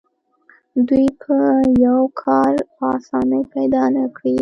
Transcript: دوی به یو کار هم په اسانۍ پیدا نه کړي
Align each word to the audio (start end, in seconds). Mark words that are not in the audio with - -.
دوی 0.87 1.07
به 1.21 1.37
یو 1.85 1.99
کار 2.21 2.51
هم 2.61 2.67
په 2.75 2.83
اسانۍ 2.97 3.43
پیدا 3.53 3.83
نه 3.95 4.05
کړي 4.17 4.35